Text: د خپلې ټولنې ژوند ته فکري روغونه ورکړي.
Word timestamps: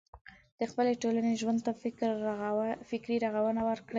د 0.59 0.61
خپلې 0.71 0.93
ټولنې 1.01 1.33
ژوند 1.41 1.59
ته 1.65 1.71
فکري 2.91 3.17
روغونه 3.25 3.61
ورکړي. 3.69 3.89